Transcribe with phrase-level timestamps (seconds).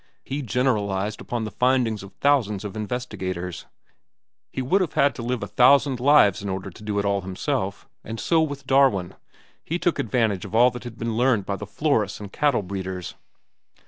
[0.23, 3.67] He generalized upon the findings of thousands of investigators.
[4.49, 7.21] He would have had to live a thousand lives in order to do it all
[7.21, 7.87] himself.
[8.03, 9.13] And so with Darwin.
[9.63, 13.13] He took advantage of all that had been learned by the florists and cattle breeders."